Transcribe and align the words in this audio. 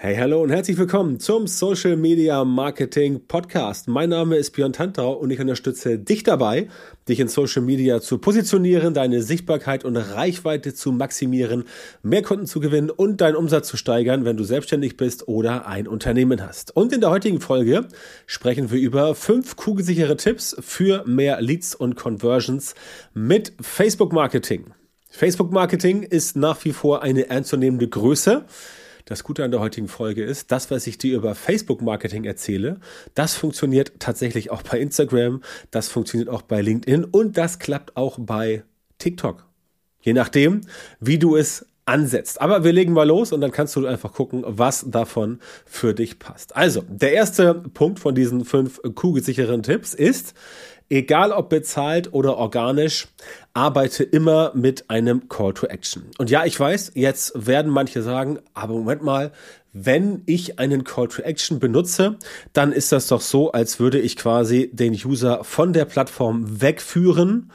Hey, 0.00 0.14
hallo 0.14 0.40
und 0.44 0.50
herzlich 0.50 0.78
willkommen 0.78 1.18
zum 1.18 1.48
Social 1.48 1.96
Media 1.96 2.44
Marketing 2.44 3.26
Podcast. 3.26 3.88
Mein 3.88 4.10
Name 4.10 4.36
ist 4.36 4.52
Björn 4.52 4.72
Tantau 4.72 5.14
und 5.14 5.32
ich 5.32 5.40
unterstütze 5.40 5.98
dich 5.98 6.22
dabei, 6.22 6.68
dich 7.08 7.18
in 7.18 7.26
Social 7.26 7.62
Media 7.62 8.00
zu 8.00 8.18
positionieren, 8.18 8.94
deine 8.94 9.22
Sichtbarkeit 9.24 9.84
und 9.84 9.96
Reichweite 9.96 10.72
zu 10.72 10.92
maximieren, 10.92 11.64
mehr 12.04 12.22
Kunden 12.22 12.46
zu 12.46 12.60
gewinnen 12.60 12.90
und 12.90 13.20
deinen 13.20 13.34
Umsatz 13.34 13.66
zu 13.66 13.76
steigern, 13.76 14.24
wenn 14.24 14.36
du 14.36 14.44
selbstständig 14.44 14.96
bist 14.96 15.26
oder 15.26 15.66
ein 15.66 15.88
Unternehmen 15.88 16.46
hast. 16.46 16.76
Und 16.76 16.92
in 16.92 17.00
der 17.00 17.10
heutigen 17.10 17.40
Folge 17.40 17.88
sprechen 18.26 18.70
wir 18.70 18.78
über 18.78 19.16
fünf 19.16 19.56
kugelsichere 19.56 20.16
Tipps 20.16 20.56
für 20.60 21.02
mehr 21.08 21.40
Leads 21.40 21.74
und 21.74 21.96
Conversions 21.96 22.76
mit 23.14 23.52
Facebook 23.60 24.12
Marketing. 24.12 24.66
Facebook 25.10 25.50
Marketing 25.50 26.04
ist 26.04 26.36
nach 26.36 26.64
wie 26.64 26.72
vor 26.72 27.02
eine 27.02 27.28
ernstzunehmende 27.28 27.88
Größe. 27.88 28.44
Das 29.08 29.24
Gute 29.24 29.42
an 29.42 29.50
der 29.50 29.60
heutigen 29.60 29.88
Folge 29.88 30.22
ist, 30.22 30.52
das, 30.52 30.70
was 30.70 30.86
ich 30.86 30.98
dir 30.98 31.16
über 31.16 31.34
Facebook-Marketing 31.34 32.24
erzähle, 32.24 32.78
das 33.14 33.36
funktioniert 33.36 33.92
tatsächlich 34.00 34.50
auch 34.50 34.60
bei 34.60 34.78
Instagram, 34.78 35.40
das 35.70 35.88
funktioniert 35.88 36.28
auch 36.28 36.42
bei 36.42 36.60
LinkedIn 36.60 37.04
und 37.04 37.38
das 37.38 37.58
klappt 37.58 37.96
auch 37.96 38.18
bei 38.20 38.64
TikTok. 38.98 39.46
Je 40.02 40.12
nachdem, 40.12 40.60
wie 41.00 41.18
du 41.18 41.36
es 41.36 41.64
ansetzt. 41.86 42.38
Aber 42.42 42.64
wir 42.64 42.72
legen 42.74 42.92
mal 42.92 43.06
los 43.06 43.32
und 43.32 43.40
dann 43.40 43.50
kannst 43.50 43.74
du 43.76 43.86
einfach 43.86 44.12
gucken, 44.12 44.44
was 44.46 44.84
davon 44.90 45.38
für 45.64 45.94
dich 45.94 46.18
passt. 46.18 46.54
Also, 46.54 46.84
der 46.86 47.14
erste 47.14 47.54
Punkt 47.54 48.00
von 48.00 48.14
diesen 48.14 48.44
fünf 48.44 48.78
kugelsicheren 48.94 49.62
Tipps 49.62 49.94
ist, 49.94 50.34
egal 50.90 51.32
ob 51.32 51.48
bezahlt 51.48 52.12
oder 52.12 52.36
organisch, 52.36 53.08
arbeite 53.54 54.04
immer 54.04 54.52
mit 54.54 54.88
einem 54.90 55.28
Call 55.28 55.54
to 55.54 55.66
Action. 55.66 56.04
Und 56.18 56.30
ja, 56.30 56.44
ich 56.44 56.58
weiß, 56.58 56.92
jetzt 56.94 57.32
werden 57.34 57.72
manche 57.72 58.02
sagen, 58.02 58.38
aber 58.54 58.74
Moment 58.74 59.02
mal, 59.02 59.32
wenn 59.72 60.22
ich 60.26 60.58
einen 60.58 60.84
Call 60.84 61.08
to 61.08 61.22
Action 61.22 61.58
benutze, 61.58 62.18
dann 62.52 62.72
ist 62.72 62.92
das 62.92 63.08
doch 63.08 63.20
so, 63.20 63.52
als 63.52 63.78
würde 63.78 63.98
ich 63.98 64.16
quasi 64.16 64.70
den 64.72 64.92
User 64.92 65.44
von 65.44 65.72
der 65.72 65.84
Plattform 65.84 66.60
wegführen 66.60 67.50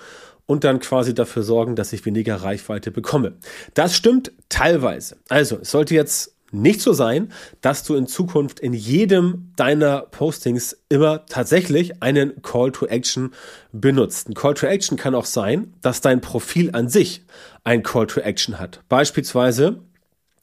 und 0.46 0.64
dann 0.64 0.80
quasi 0.80 1.14
dafür 1.14 1.44
sorgen, 1.44 1.76
dass 1.76 1.94
ich 1.94 2.06
weniger 2.06 2.36
Reichweite 2.36 2.92
bekomme. 2.92 3.38
Das 3.74 3.96
stimmt 3.96 4.32
teilweise. 4.50 5.18
Also, 5.30 5.60
es 5.62 5.72
sollte 5.72 5.96
jetzt 5.96 6.33
nicht 6.54 6.82
so 6.82 6.94
sein, 6.94 7.32
dass 7.62 7.84
du 7.84 7.96
in 7.96 8.08
Zukunft 8.08 8.60
in 8.60 8.74
jedem 8.74 9.52
deiner 9.56 10.02
Postings 10.02 10.78
immer 10.90 11.26
tatsächlich 11.26 12.02
einen 12.02 12.42
Call 12.42 12.72
to 12.72 12.86
Action 12.86 13.32
benutzt. 13.72 14.30
Ein 14.30 14.34
Call 14.34 14.54
to 14.54 14.68
Action 14.68 14.98
kann 14.98 15.16
auch 15.16 15.26
sein, 15.26 15.74
dass 15.82 16.02
dein 16.02 16.22
Profil 16.22 16.70
an 16.74 16.90
sich 16.90 17.24
ein 17.64 17.84
Call 17.84 18.08
to 18.08 18.20
Action 18.20 18.60
hat. 18.60 18.82
Beispielsweise 18.90 19.80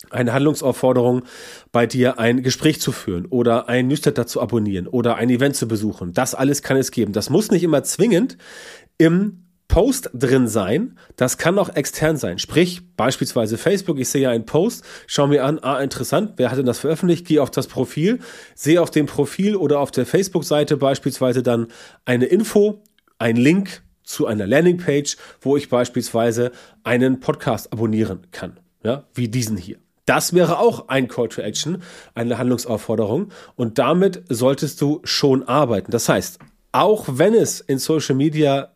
eine 0.08 0.32
Handlungsaufforderung, 0.32 1.22
bei 1.72 1.86
dir 1.86 2.18
ein 2.18 2.42
Gespräch 2.42 2.80
zu 2.80 2.90
führen 2.90 3.26
oder 3.26 3.68
ein 3.68 3.88
Newsletter 3.88 4.26
zu 4.26 4.40
abonnieren 4.40 4.86
oder 4.86 5.16
ein 5.16 5.30
Event 5.30 5.56
zu 5.56 5.68
besuchen. 5.68 6.14
Das 6.14 6.34
alles 6.34 6.62
kann 6.62 6.76
es 6.76 6.90
geben. 6.90 7.12
Das 7.12 7.30
muss 7.30 7.50
nicht 7.50 7.62
immer 7.62 7.82
zwingend 7.82 8.38
im 8.98 9.44
Post 9.70 10.10
drin 10.12 10.48
sein. 10.48 10.98
Das 11.14 11.38
kann 11.38 11.56
auch 11.56 11.68
extern 11.68 12.16
sein. 12.16 12.40
Sprich, 12.40 12.82
beispielsweise 12.96 13.56
Facebook, 13.56 14.00
ich 14.00 14.08
sehe 14.08 14.28
einen 14.28 14.44
Post, 14.44 14.84
schau 15.06 15.28
mir 15.28 15.44
an, 15.44 15.60
ah, 15.60 15.78
interessant, 15.78 16.32
wer 16.36 16.50
hat 16.50 16.58
denn 16.58 16.66
das 16.66 16.80
veröffentlicht? 16.80 17.24
Gehe 17.24 17.40
auf 17.40 17.52
das 17.52 17.68
Profil, 17.68 18.18
sehe 18.56 18.82
auf 18.82 18.90
dem 18.90 19.06
Profil 19.06 19.54
oder 19.54 19.78
auf 19.78 19.92
der 19.92 20.06
Facebook-Seite 20.06 20.76
beispielsweise 20.76 21.44
dann 21.44 21.68
eine 22.04 22.26
Info, 22.26 22.82
ein 23.18 23.36
Link 23.36 23.82
zu 24.02 24.26
einer 24.26 24.44
Landingpage, 24.44 25.16
wo 25.40 25.56
ich 25.56 25.68
beispielsweise 25.68 26.50
einen 26.82 27.20
Podcast 27.20 27.72
abonnieren 27.72 28.26
kann. 28.32 28.58
Ja, 28.82 29.04
wie 29.14 29.28
diesen 29.28 29.56
hier. 29.56 29.76
Das 30.04 30.34
wäre 30.34 30.58
auch 30.58 30.88
ein 30.88 31.06
Call 31.06 31.28
to 31.28 31.42
Action, 31.42 31.80
eine 32.14 32.38
Handlungsaufforderung. 32.38 33.28
Und 33.54 33.78
damit 33.78 34.24
solltest 34.28 34.80
du 34.80 35.00
schon 35.04 35.44
arbeiten. 35.44 35.92
Das 35.92 36.08
heißt, 36.08 36.40
auch 36.72 37.06
wenn 37.08 37.34
es 37.34 37.60
in 37.60 37.78
Social 37.78 38.16
Media 38.16 38.72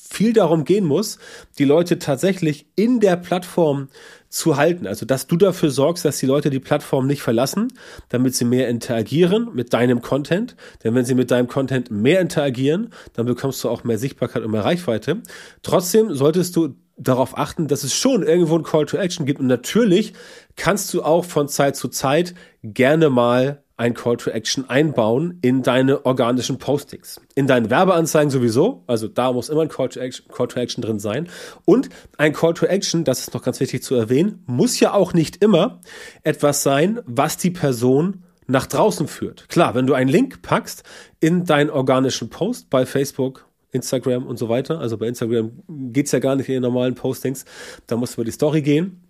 viel 0.00 0.32
darum 0.32 0.64
gehen 0.64 0.84
muss, 0.84 1.18
die 1.58 1.64
Leute 1.64 1.98
tatsächlich 1.98 2.66
in 2.76 3.00
der 3.00 3.16
Plattform 3.16 3.88
zu 4.28 4.56
halten. 4.56 4.86
Also, 4.86 5.04
dass 5.04 5.26
du 5.26 5.36
dafür 5.36 5.70
sorgst, 5.70 6.04
dass 6.04 6.18
die 6.18 6.26
Leute 6.26 6.48
die 6.48 6.58
Plattform 6.58 7.06
nicht 7.06 7.22
verlassen, 7.22 7.68
damit 8.08 8.34
sie 8.34 8.46
mehr 8.46 8.68
interagieren 8.68 9.50
mit 9.54 9.74
deinem 9.74 10.00
Content. 10.00 10.56
Denn 10.82 10.94
wenn 10.94 11.04
sie 11.04 11.14
mit 11.14 11.30
deinem 11.30 11.48
Content 11.48 11.90
mehr 11.90 12.20
interagieren, 12.20 12.90
dann 13.12 13.26
bekommst 13.26 13.62
du 13.62 13.68
auch 13.68 13.84
mehr 13.84 13.98
Sichtbarkeit 13.98 14.42
und 14.42 14.50
mehr 14.50 14.64
Reichweite. 14.64 15.22
Trotzdem 15.62 16.14
solltest 16.14 16.56
du 16.56 16.76
darauf 16.96 17.36
achten, 17.36 17.68
dass 17.68 17.84
es 17.84 17.94
schon 17.94 18.22
irgendwo 18.22 18.56
ein 18.56 18.62
Call 18.62 18.86
to 18.86 18.96
Action 18.96 19.26
gibt. 19.26 19.40
Und 19.40 19.46
natürlich 19.46 20.14
kannst 20.56 20.92
du 20.94 21.02
auch 21.02 21.24
von 21.24 21.48
Zeit 21.48 21.76
zu 21.76 21.88
Zeit 21.88 22.34
gerne 22.62 23.10
mal 23.10 23.62
ein 23.82 23.94
Call 23.94 24.16
to 24.16 24.30
Action 24.30 24.70
einbauen 24.70 25.38
in 25.42 25.62
deine 25.62 26.06
organischen 26.06 26.58
Postings. 26.58 27.20
In 27.34 27.48
deinen 27.48 27.68
Werbeanzeigen 27.68 28.30
sowieso, 28.30 28.84
also 28.86 29.08
da 29.08 29.32
muss 29.32 29.48
immer 29.48 29.62
ein 29.62 29.68
Call 29.68 29.88
to 29.88 29.98
Action, 29.98 30.24
Call 30.28 30.46
to 30.46 30.60
Action 30.60 30.82
drin 30.82 31.00
sein. 31.00 31.28
Und 31.64 31.88
ein 32.16 32.32
Call 32.32 32.54
to 32.54 32.66
Action, 32.66 33.02
das 33.02 33.18
ist 33.18 33.34
noch 33.34 33.42
ganz 33.42 33.58
wichtig 33.58 33.82
zu 33.82 33.96
erwähnen, 33.96 34.44
muss 34.46 34.78
ja 34.78 34.94
auch 34.94 35.14
nicht 35.14 35.42
immer 35.42 35.80
etwas 36.22 36.62
sein, 36.62 37.00
was 37.06 37.38
die 37.38 37.50
Person 37.50 38.22
nach 38.46 38.66
draußen 38.66 39.08
führt. 39.08 39.48
Klar, 39.48 39.74
wenn 39.74 39.88
du 39.88 39.94
einen 39.94 40.10
Link 40.10 40.42
packst 40.42 40.84
in 41.18 41.44
deinen 41.44 41.68
organischen 41.68 42.30
Post 42.30 42.70
bei 42.70 42.86
Facebook, 42.86 43.48
Instagram 43.72 44.26
und 44.26 44.36
so 44.36 44.48
weiter, 44.48 44.78
also 44.78 44.96
bei 44.96 45.08
Instagram 45.08 45.50
geht's 45.68 46.12
ja 46.12 46.20
gar 46.20 46.36
nicht 46.36 46.48
in 46.48 46.54
den 46.54 46.62
normalen 46.62 46.94
Postings, 46.94 47.44
da 47.88 47.96
musst 47.96 48.12
du 48.12 48.20
über 48.20 48.26
die 48.26 48.30
Story 48.30 48.62
gehen 48.62 49.02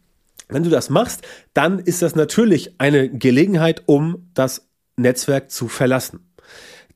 wenn 0.48 0.62
du 0.62 0.70
das 0.70 0.90
machst, 0.90 1.22
dann 1.54 1.78
ist 1.78 2.02
das 2.02 2.14
natürlich 2.14 2.80
eine 2.80 3.08
Gelegenheit, 3.08 3.82
um 3.86 4.30
das 4.34 4.68
Netzwerk 4.96 5.50
zu 5.50 5.68
verlassen. 5.68 6.31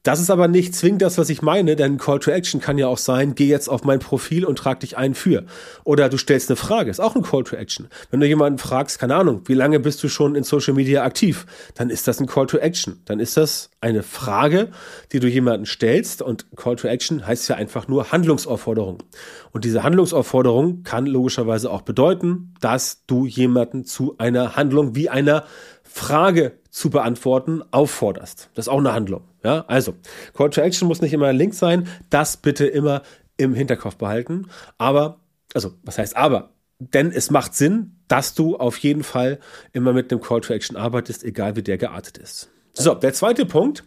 Das 0.07 0.21
ist 0.21 0.31
aber 0.31 0.47
nicht 0.47 0.73
zwingend 0.73 1.03
das, 1.03 1.19
was 1.19 1.31
ich 1.31 1.43
meine, 1.43 1.75
denn 1.75 1.99
Call 1.99 2.21
to 2.21 2.31
Action 2.31 2.61
kann 2.61 2.79
ja 2.79 2.87
auch 2.87 2.97
sein, 2.97 3.35
geh 3.35 3.49
jetzt 3.49 3.67
auf 3.67 3.83
mein 3.83 3.99
Profil 3.99 4.45
und 4.45 4.57
trag 4.57 4.79
dich 4.79 4.97
ein 4.97 5.17
für. 5.17 5.47
Oder 5.83 6.09
du 6.09 6.17
stellst 6.17 6.49
eine 6.49 6.55
Frage, 6.55 6.93
ist 6.93 7.01
auch 7.01 7.17
ein 7.17 7.23
Call 7.23 7.43
to 7.43 7.57
Action. 7.57 7.89
Wenn 8.13 8.21
du 8.21 8.27
jemanden 8.29 8.61
fragst, 8.61 9.01
keine 9.01 9.17
Ahnung, 9.17 9.43
wie 9.47 9.55
lange 9.55 9.81
bist 9.81 10.05
du 10.05 10.09
schon 10.09 10.37
in 10.37 10.45
Social 10.45 10.75
Media 10.75 11.03
aktiv, 11.03 11.45
dann 11.75 11.91
ist 11.91 12.07
das 12.07 12.21
ein 12.21 12.29
Call 12.29 12.47
to 12.47 12.59
Action. 12.59 13.01
Dann 13.07 13.19
ist 13.19 13.37
das 13.37 13.71
eine 13.81 14.05
Frage, 14.05 14.69
die 15.11 15.19
du 15.19 15.27
jemanden 15.27 15.67
stellst 15.67 16.23
und 16.23 16.47
Call 16.55 16.77
to 16.77 16.87
Action 16.87 17.27
heißt 17.27 17.49
ja 17.49 17.57
einfach 17.57 17.89
nur 17.89 18.13
Handlungsaufforderung. 18.13 19.03
Und 19.51 19.65
diese 19.65 19.83
Handlungsaufforderung 19.83 20.85
kann 20.85 21.07
logischerweise 21.07 21.69
auch 21.69 21.83
bedeuten, 21.83 22.55
dass 22.61 23.05
du 23.09 23.27
jemanden 23.27 23.85
zu 23.85 24.15
einer 24.19 24.55
Handlung 24.55 24.95
wie 24.95 25.09
einer 25.09 25.47
Frage 25.83 26.53
zu 26.77 26.91
beantworten 26.91 27.63
aufforderst. 27.71 28.51
Das 28.53 28.67
ist 28.67 28.69
auch 28.69 28.81
eine 28.81 28.93
Handlung. 28.93 29.23
Ja, 29.43 29.65
also 29.67 29.95
Call 30.35 30.51
to 30.51 30.61
Action 30.61 30.87
muss 30.87 31.01
nicht 31.01 31.15
immer 31.15 31.29
ein 31.29 31.37
Link 31.37 31.55
sein. 31.55 31.89
Das 32.11 32.37
bitte 32.37 32.67
immer 32.67 33.01
im 33.39 33.55
Hinterkopf 33.55 33.97
behalten. 33.97 34.49
Aber, 34.77 35.21
also, 35.55 35.73
was 35.85 35.97
heißt 35.97 36.15
aber? 36.19 36.51
Denn 36.79 37.13
es 37.13 37.31
macht 37.31 37.55
Sinn, 37.55 37.97
dass 38.09 38.35
du 38.35 38.59
auf 38.59 38.77
jeden 38.77 39.05
Fall 39.05 39.39
immer 39.73 39.95
mit 39.95 40.13
einem 40.13 40.21
Call 40.21 40.43
to 40.43 40.53
Action 40.53 40.77
arbeitest, 40.77 41.25
egal 41.25 41.57
wie 41.57 41.63
der 41.63 41.79
geartet 41.79 42.19
ist. 42.19 42.51
So, 42.75 42.95
der 42.95 43.15
zweite 43.15 43.47
Punkt 43.47 43.83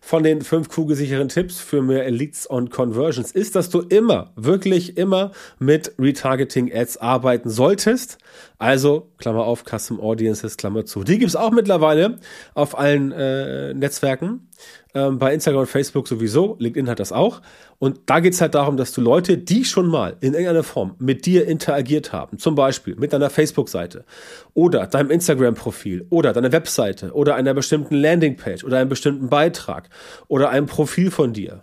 von 0.00 0.22
den 0.22 0.42
fünf 0.42 0.68
kugelsicheren 0.68 1.28
Tipps 1.28 1.60
für 1.60 1.82
mehr 1.82 2.10
Leads 2.10 2.46
und 2.46 2.70
Conversions 2.70 3.32
ist, 3.32 3.56
dass 3.56 3.70
du 3.70 3.80
immer, 3.80 4.32
wirklich 4.36 4.96
immer 4.96 5.32
mit 5.58 5.92
Retargeting 5.98 6.72
Ads 6.72 6.98
arbeiten 6.98 7.50
solltest. 7.50 8.18
Also, 8.58 9.10
Klammer 9.18 9.44
auf, 9.44 9.64
Custom 9.64 10.00
Audiences, 10.00 10.56
Klammer 10.56 10.84
zu. 10.84 11.02
Die 11.04 11.18
gibt's 11.18 11.36
auch 11.36 11.50
mittlerweile 11.50 12.18
auf 12.54 12.78
allen 12.78 13.12
äh, 13.12 13.74
Netzwerken 13.74 14.48
ähm, 14.96 15.18
bei 15.18 15.34
Instagram 15.34 15.60
und 15.62 15.66
Facebook 15.66 16.08
sowieso, 16.08 16.56
LinkedIn 16.58 16.88
hat 16.88 17.00
das 17.00 17.12
auch. 17.12 17.42
Und 17.78 18.00
da 18.06 18.20
geht's 18.20 18.40
halt 18.40 18.54
darum, 18.54 18.78
dass 18.78 18.92
du 18.92 19.02
Leute, 19.02 19.36
die 19.36 19.66
schon 19.66 19.88
mal 19.88 20.16
in 20.20 20.32
irgendeiner 20.32 20.62
Form 20.62 20.94
mit 20.98 21.26
dir 21.26 21.46
interagiert 21.46 22.14
haben, 22.14 22.38
zum 22.38 22.54
Beispiel 22.54 22.96
mit 22.96 23.12
deiner 23.12 23.28
Facebook-Seite 23.28 24.06
oder 24.54 24.86
deinem 24.86 25.10
Instagram-Profil 25.10 26.06
oder 26.08 26.32
deiner 26.32 26.52
Webseite 26.52 27.12
oder 27.12 27.34
einer 27.34 27.52
bestimmten 27.52 27.94
Landingpage 27.94 28.64
oder 28.64 28.78
einem 28.78 28.88
bestimmten 28.88 29.30
Beitrag 29.46 29.88
oder 30.28 30.50
einem 30.50 30.66
Profil 30.66 31.10
von 31.10 31.32
dir, 31.32 31.62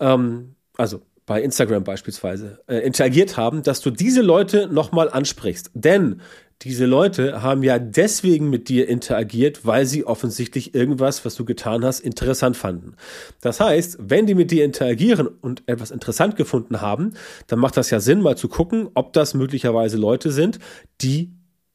ähm, 0.00 0.54
also 0.76 1.02
bei 1.24 1.40
Instagram 1.42 1.84
beispielsweise, 1.84 2.58
äh, 2.66 2.78
interagiert 2.78 3.36
haben, 3.36 3.62
dass 3.62 3.80
du 3.80 3.90
diese 3.90 4.22
Leute 4.22 4.68
nochmal 4.68 5.08
ansprichst. 5.08 5.70
Denn 5.72 6.20
diese 6.62 6.86
Leute 6.86 7.42
haben 7.42 7.62
ja 7.62 7.78
deswegen 7.78 8.50
mit 8.50 8.68
dir 8.68 8.88
interagiert, 8.88 9.64
weil 9.66 9.86
sie 9.86 10.04
offensichtlich 10.04 10.74
irgendwas, 10.74 11.24
was 11.24 11.34
du 11.34 11.44
getan 11.44 11.84
hast, 11.84 12.00
interessant 12.00 12.56
fanden. 12.56 12.94
Das 13.40 13.60
heißt, 13.60 13.98
wenn 14.00 14.26
die 14.26 14.34
mit 14.34 14.50
dir 14.50 14.64
interagieren 14.64 15.26
und 15.26 15.62
etwas 15.66 15.90
interessant 15.90 16.36
gefunden 16.36 16.80
haben, 16.80 17.14
dann 17.48 17.58
macht 17.58 17.76
das 17.76 17.90
ja 17.90 17.98
Sinn, 17.98 18.20
mal 18.20 18.36
zu 18.36 18.48
gucken, 18.48 18.90
ob 18.94 19.12
das 19.12 19.34
möglicherweise 19.34 19.96
Leute 19.96 20.30
sind, 20.30 20.60
die 21.00 21.32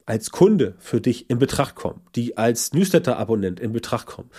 als 0.07 0.31
Kunde 0.31 0.73
für 0.79 1.01
dich 1.01 1.29
in 1.29 1.37
Betracht 1.37 1.75
kommen, 1.75 1.99
die 2.15 2.37
als 2.37 2.71
Newsletter-Abonnent 2.71 3.59
in 3.59 3.73
Betracht 3.73 4.07
kommen, 4.07 4.29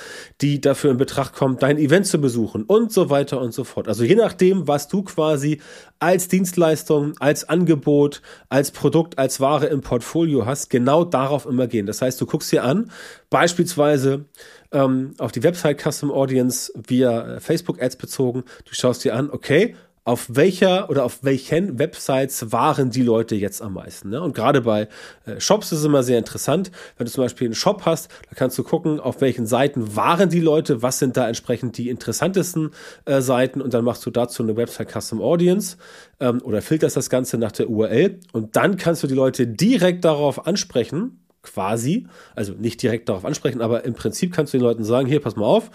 die 0.41 0.63
dafür 0.63 0.91
in 0.91 0.97
Betracht 0.97 1.35
kommen, 1.35 1.59
dein 1.59 1.77
Event 1.77 2.07
zu 2.07 2.19
besuchen 2.19 2.65
und 2.65 2.91
so 2.91 3.11
weiter 3.11 3.39
und 3.39 3.53
so 3.53 3.65
fort. 3.65 3.87
Also 3.87 4.03
je 4.03 4.15
nachdem, 4.15 4.67
was 4.67 4.89
du 4.89 5.03
quasi 5.03 5.61
als 5.99 6.29
Dienstleistung, 6.29 7.13
als 7.19 7.47
Angebot, 7.51 8.23
als 8.49 8.71
Produkt, 8.71 9.19
als 9.19 9.41
Ware 9.41 9.67
im 9.67 9.83
Portfolio 9.83 10.47
hast, 10.47 10.71
genau 10.71 11.05
darauf 11.05 11.45
immer 11.45 11.67
gehen. 11.67 11.85
Das 11.85 12.01
heißt, 12.01 12.19
du 12.19 12.25
guckst 12.25 12.51
dir 12.51 12.65
an, 12.65 12.91
beispielsweise 13.29 14.25
ähm, 14.73 15.13
auf 15.19 15.33
die 15.33 15.43
Website 15.43 15.83
Custom 15.83 16.11
Audience 16.11 16.73
via 16.75 17.41
Facebook 17.41 17.83
Ads 17.83 17.97
bezogen, 17.97 18.45
du 18.65 18.73
schaust 18.73 19.05
dir 19.05 19.15
an, 19.15 19.29
okay, 19.31 19.77
auf 20.09 20.25
welcher 20.31 20.89
oder 20.89 21.05
auf 21.05 21.23
welchen 21.23 21.79
Websites 21.79 22.51
waren 22.51 22.89
die 22.89 23.03
Leute 23.03 23.35
jetzt 23.35 23.61
am 23.61 23.75
meisten. 23.75 24.09
Ne? 24.09 24.23
Und 24.23 24.35
gerade 24.35 24.63
bei 24.63 24.89
äh, 25.27 25.39
Shops 25.39 25.71
ist 25.71 25.81
es 25.81 25.85
immer 25.85 26.03
sehr 26.03 26.17
interessant. 26.17 26.71
Wenn 26.97 27.05
du 27.05 27.13
zum 27.13 27.25
Beispiel 27.25 27.47
einen 27.49 27.55
Shop 27.55 27.83
hast, 27.85 28.11
da 28.31 28.35
kannst 28.35 28.57
du 28.57 28.63
gucken, 28.63 29.01
auf 29.01 29.21
welchen 29.21 29.47
Seiten 29.47 29.97
waren 29.97 30.31
die 30.31 30.41
Leute, 30.41 30.81
was 30.81 30.99
sind 30.99 31.19
da 31.19 31.29
entsprechend 31.29 31.77
die 31.77 31.91
interessantesten 31.91 32.71
äh, 33.05 33.21
Seiten 33.21 33.61
und 33.61 33.75
dann 33.75 33.85
machst 33.85 34.07
du 34.07 34.11
dazu 34.11 34.43
eine 34.43 34.57
Website 34.57 34.91
Custom 34.91 35.21
Audience 35.21 35.77
ähm, 36.21 36.41
oder 36.41 36.63
filterst 36.63 36.97
das 36.97 37.11
Ganze 37.11 37.37
nach 37.37 37.53
der 37.53 37.69
URL 37.69 38.19
und 38.33 38.57
dann 38.57 38.79
kannst 38.79 39.03
du 39.03 39.09
die 39.09 39.15
Leute 39.15 39.47
direkt 39.47 40.07
darauf 40.07 40.47
ansprechen, 40.47 41.23
quasi, 41.43 42.07
also 42.35 42.55
nicht 42.55 42.81
direkt 42.83 43.11
darauf 43.11 43.27
ansprechen, 43.27 43.61
aber 43.61 43.85
im 43.85 43.93
Prinzip 43.93 44.33
kannst 44.33 44.55
du 44.55 44.59
den 44.59 44.65
Leuten 44.65 44.85
sagen, 44.85 45.07
hier, 45.07 45.21
pass 45.21 45.37
mal 45.37 45.45
auf, 45.45 45.71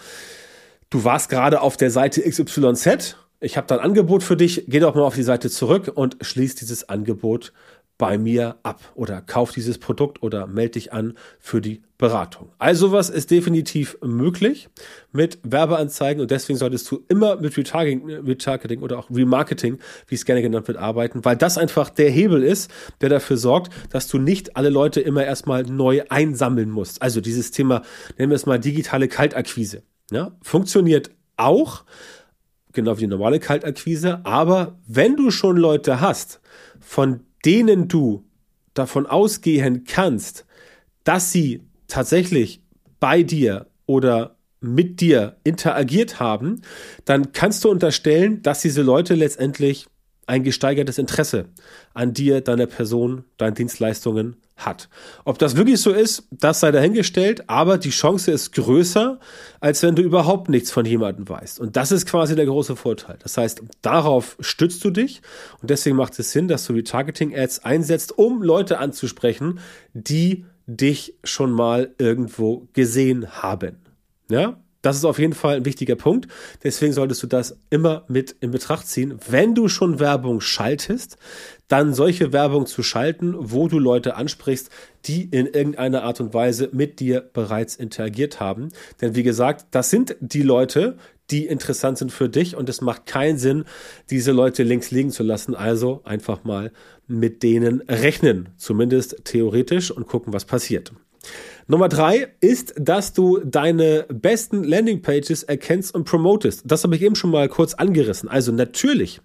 du 0.90 1.04
warst 1.04 1.28
gerade 1.28 1.60
auf 1.60 1.76
der 1.76 1.92
Seite 1.92 2.20
XYZ 2.28 3.16
ich 3.44 3.56
habe 3.56 3.66
da 3.66 3.76
ein 3.76 3.84
Angebot 3.84 4.22
für 4.22 4.36
dich, 4.36 4.64
geh 4.66 4.80
doch 4.80 4.94
mal 4.94 5.02
auf 5.02 5.14
die 5.14 5.22
Seite 5.22 5.50
zurück 5.50 5.92
und 5.94 6.16
schließ 6.20 6.54
dieses 6.54 6.88
Angebot 6.88 7.52
bei 7.96 8.18
mir 8.18 8.56
ab 8.64 8.80
oder 8.96 9.20
kauf 9.20 9.52
dieses 9.52 9.78
Produkt 9.78 10.22
oder 10.22 10.48
melde 10.48 10.72
dich 10.72 10.92
an 10.92 11.14
für 11.38 11.60
die 11.60 11.82
Beratung. 11.96 12.50
Also 12.58 12.90
was 12.90 13.08
ist 13.08 13.30
definitiv 13.30 13.96
möglich 14.02 14.68
mit 15.12 15.38
Werbeanzeigen 15.44 16.20
und 16.20 16.30
deswegen 16.32 16.58
solltest 16.58 16.90
du 16.90 17.04
immer 17.08 17.36
mit 17.36 17.56
Retargeting, 17.56 18.10
Retargeting 18.10 18.82
oder 18.82 18.98
auch 18.98 19.10
Remarketing, 19.10 19.78
wie 20.08 20.16
es 20.16 20.24
gerne 20.24 20.42
genannt 20.42 20.66
wird, 20.66 20.76
arbeiten, 20.76 21.24
weil 21.24 21.36
das 21.36 21.56
einfach 21.56 21.88
der 21.88 22.10
Hebel 22.10 22.42
ist, 22.42 22.68
der 23.00 23.10
dafür 23.10 23.36
sorgt, 23.36 23.72
dass 23.90 24.08
du 24.08 24.18
nicht 24.18 24.56
alle 24.56 24.70
Leute 24.70 25.00
immer 25.00 25.24
erstmal 25.24 25.62
neu 25.62 26.02
einsammeln 26.08 26.70
musst. 26.70 27.00
Also 27.00 27.20
dieses 27.20 27.52
Thema, 27.52 27.82
nennen 28.18 28.30
wir 28.30 28.36
es 28.36 28.46
mal 28.46 28.58
digitale 28.58 29.06
Kaltakquise. 29.06 29.84
Ja, 30.10 30.36
funktioniert 30.42 31.10
auch, 31.36 31.84
genau 32.74 32.96
wie 32.96 33.02
die 33.02 33.06
normale 33.06 33.40
Kaltakquise. 33.40 34.20
Aber 34.24 34.78
wenn 34.86 35.16
du 35.16 35.30
schon 35.30 35.56
Leute 35.56 36.00
hast, 36.00 36.40
von 36.80 37.20
denen 37.44 37.88
du 37.88 38.24
davon 38.74 39.06
ausgehen 39.06 39.84
kannst, 39.84 40.44
dass 41.04 41.32
sie 41.32 41.62
tatsächlich 41.86 42.62
bei 43.00 43.22
dir 43.22 43.66
oder 43.86 44.36
mit 44.60 45.00
dir 45.00 45.36
interagiert 45.44 46.20
haben, 46.20 46.62
dann 47.04 47.32
kannst 47.32 47.64
du 47.64 47.70
unterstellen, 47.70 48.42
dass 48.42 48.62
diese 48.62 48.82
Leute 48.82 49.14
letztendlich 49.14 49.86
ein 50.26 50.42
gesteigertes 50.42 50.98
Interesse 50.98 51.46
an 51.92 52.12
dir, 52.12 52.40
deiner 52.40 52.66
Person, 52.66 53.24
deinen 53.36 53.54
Dienstleistungen 53.54 54.36
hat. 54.56 54.88
Ob 55.24 55.38
das 55.38 55.56
wirklich 55.56 55.80
so 55.80 55.90
ist, 55.90 56.28
das 56.30 56.60
sei 56.60 56.70
dahingestellt, 56.70 57.48
aber 57.48 57.76
die 57.78 57.90
Chance 57.90 58.30
ist 58.30 58.52
größer, 58.52 59.18
als 59.60 59.82
wenn 59.82 59.96
du 59.96 60.02
überhaupt 60.02 60.48
nichts 60.48 60.70
von 60.70 60.86
jemandem 60.86 61.28
weißt. 61.28 61.58
Und 61.60 61.76
das 61.76 61.92
ist 61.92 62.06
quasi 62.06 62.36
der 62.36 62.46
große 62.46 62.76
Vorteil. 62.76 63.18
Das 63.22 63.36
heißt, 63.36 63.62
darauf 63.82 64.36
stützt 64.40 64.84
du 64.84 64.90
dich 64.90 65.22
und 65.60 65.70
deswegen 65.70 65.96
macht 65.96 66.18
es 66.18 66.32
Sinn, 66.32 66.48
dass 66.48 66.66
du 66.66 66.72
die 66.72 66.84
Targeting-Ads 66.84 67.64
einsetzt, 67.64 68.16
um 68.16 68.42
Leute 68.42 68.78
anzusprechen, 68.78 69.58
die 69.92 70.44
dich 70.66 71.14
schon 71.24 71.52
mal 71.52 71.94
irgendwo 71.98 72.68
gesehen 72.72 73.42
haben. 73.42 73.76
Ja, 74.30 74.56
das 74.84 74.96
ist 74.96 75.04
auf 75.04 75.18
jeden 75.18 75.32
Fall 75.32 75.56
ein 75.56 75.64
wichtiger 75.64 75.96
Punkt. 75.96 76.28
Deswegen 76.62 76.92
solltest 76.92 77.22
du 77.22 77.26
das 77.26 77.56
immer 77.70 78.04
mit 78.08 78.36
in 78.40 78.50
Betracht 78.50 78.86
ziehen. 78.86 79.18
Wenn 79.28 79.54
du 79.54 79.68
schon 79.68 79.98
Werbung 79.98 80.42
schaltest, 80.42 81.16
dann 81.68 81.94
solche 81.94 82.34
Werbung 82.34 82.66
zu 82.66 82.82
schalten, 82.82 83.34
wo 83.38 83.68
du 83.68 83.78
Leute 83.78 84.16
ansprichst, 84.16 84.68
die 85.06 85.24
in 85.24 85.46
irgendeiner 85.46 86.02
Art 86.02 86.20
und 86.20 86.34
Weise 86.34 86.68
mit 86.72 87.00
dir 87.00 87.22
bereits 87.22 87.76
interagiert 87.76 88.40
haben. 88.40 88.68
Denn 89.00 89.14
wie 89.14 89.22
gesagt, 89.22 89.66
das 89.70 89.88
sind 89.88 90.16
die 90.20 90.42
Leute, 90.42 90.98
die 91.30 91.46
interessant 91.46 91.96
sind 91.96 92.12
für 92.12 92.28
dich 92.28 92.54
und 92.54 92.68
es 92.68 92.82
macht 92.82 93.06
keinen 93.06 93.38
Sinn, 93.38 93.64
diese 94.10 94.32
Leute 94.32 94.62
links 94.62 94.90
liegen 94.90 95.10
zu 95.10 95.22
lassen. 95.22 95.54
Also 95.54 96.02
einfach 96.04 96.44
mal 96.44 96.70
mit 97.06 97.42
denen 97.42 97.80
rechnen, 97.88 98.50
zumindest 98.58 99.24
theoretisch 99.24 99.90
und 99.90 100.06
gucken, 100.06 100.34
was 100.34 100.44
passiert. 100.44 100.92
Nummer 101.66 101.88
drei 101.88 102.28
ist, 102.40 102.74
dass 102.78 103.12
du 103.12 103.38
deine 103.38 104.06
besten 104.08 104.64
Landingpages 104.64 105.44
erkennst 105.44 105.94
und 105.94 106.04
promotest. 106.04 106.62
Das 106.66 106.84
habe 106.84 106.96
ich 106.96 107.02
eben 107.02 107.14
schon 107.14 107.30
mal 107.30 107.48
kurz 107.48 107.74
angerissen. 107.74 108.28
Also 108.28 108.52
natürlich 108.52 109.20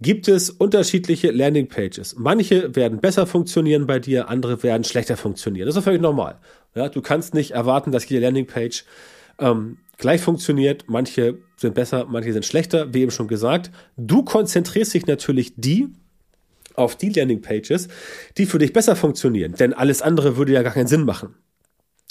gibt 0.00 0.28
es 0.28 0.50
unterschiedliche 0.50 1.30
Landingpages. 1.30 2.16
Manche 2.18 2.74
werden 2.74 3.00
besser 3.00 3.26
funktionieren 3.26 3.86
bei 3.86 4.00
dir, 4.00 4.28
andere 4.28 4.62
werden 4.62 4.84
schlechter 4.84 5.16
funktionieren. 5.16 5.66
Das 5.66 5.76
ist 5.76 5.84
völlig 5.84 6.02
normal. 6.02 6.38
Ja, 6.74 6.88
du 6.88 7.00
kannst 7.00 7.34
nicht 7.34 7.52
erwarten, 7.52 7.92
dass 7.92 8.08
jede 8.08 8.22
Landingpage 8.22 8.84
ähm, 9.38 9.78
gleich 9.96 10.20
funktioniert. 10.20 10.84
Manche 10.88 11.38
sind 11.56 11.74
besser, 11.74 12.06
manche 12.06 12.32
sind 12.32 12.44
schlechter, 12.44 12.92
wie 12.92 13.02
eben 13.02 13.10
schon 13.10 13.28
gesagt. 13.28 13.70
Du 13.96 14.24
konzentrierst 14.24 14.92
dich 14.92 15.06
natürlich 15.06 15.54
die 15.56 15.88
auf 16.74 16.96
die 16.96 17.10
Landingpages, 17.10 17.88
die 18.38 18.46
für 18.46 18.58
dich 18.58 18.72
besser 18.72 18.96
funktionieren, 18.96 19.54
denn 19.54 19.72
alles 19.72 20.02
andere 20.02 20.36
würde 20.36 20.52
ja 20.52 20.62
gar 20.62 20.72
keinen 20.72 20.86
Sinn 20.86 21.04
machen. 21.04 21.36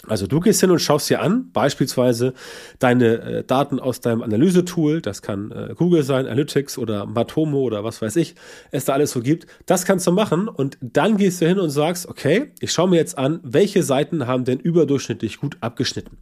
Also 0.08 0.26
du 0.26 0.40
gehst 0.40 0.60
hin 0.62 0.72
und 0.72 0.80
schaust 0.80 1.10
dir 1.10 1.22
an, 1.22 1.52
beispielsweise 1.52 2.34
deine 2.80 3.22
äh, 3.22 3.44
Daten 3.44 3.80
aus 3.80 4.02
deinem 4.02 4.24
Analysetool, 4.24 5.00
das 5.02 5.22
kann 5.22 5.52
äh, 5.52 5.76
Google 5.76 6.04
sein, 6.04 6.26
Analytics 6.26 6.80
oder 6.80 7.06
Matomo 7.06 7.60
oder 7.60 7.84
was 7.84 8.02
weiß 8.02 8.16
ich, 8.16 8.36
es 8.72 8.86
da 8.86 8.94
alles 8.94 9.12
so 9.12 9.22
gibt. 9.22 9.46
Das 9.68 9.86
kannst 9.86 10.08
du 10.08 10.12
machen 10.12 10.48
und 10.48 10.78
dann 10.82 11.18
gehst 11.18 11.42
du 11.42 11.48
hin 11.48 11.60
und 11.60 11.70
sagst, 11.70 12.08
okay, 12.08 12.52
ich 12.60 12.72
schaue 12.72 12.90
mir 12.90 12.96
jetzt 12.96 13.18
an, 13.18 13.40
welche 13.44 13.84
Seiten 13.84 14.26
haben 14.26 14.44
denn 14.44 14.60
überdurchschnittlich 14.60 15.40
gut 15.40 15.58
abgeschnitten. 15.62 16.18